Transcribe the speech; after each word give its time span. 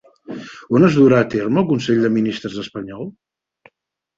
On 0.77 0.87
es 0.87 0.95
durà 0.99 1.19
a 1.25 1.27
terme 1.35 1.63
el 1.63 1.67
consell 1.73 2.01
de 2.07 2.11
ministres 2.17 2.59
espanyol? 2.65 3.07